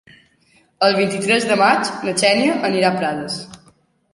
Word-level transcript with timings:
El 0.87 0.95
vint-i-tres 0.99 1.45
de 1.51 1.57
maig 1.61 1.91
na 2.07 2.15
Xènia 2.23 2.57
anirà 2.71 2.91
a 2.91 2.99
Prades. 3.03 3.37